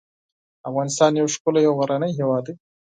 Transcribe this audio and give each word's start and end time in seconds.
افغانستان 0.69 1.11
یو 1.15 1.27
ښکلی 1.33 1.63
او 1.67 1.73
غرنی 1.79 2.11
هیواد 2.19 2.43
دی. 2.47 2.53